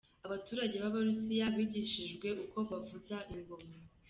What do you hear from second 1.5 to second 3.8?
bigishijwe uko bavuza ingoma.